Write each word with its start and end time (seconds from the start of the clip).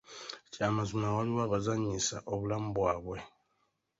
Kya 0.53 0.67
mazima 0.75 1.07
waliwo 1.15 1.41
abazanyisa 1.47 2.15
obulamu 2.31 2.69
bwabwe. 2.75 3.17